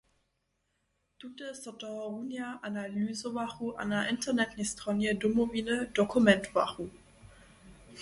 Tute 1.19 1.53
so 1.53 1.71
tohorunja 1.83 2.47
analyzowachu 2.69 3.67
a 3.75 3.83
na 3.85 4.09
internetnej 4.09 4.65
stronje 4.65 5.13
Domowiny 5.15 5.77
dokumentowachu. 5.95 6.89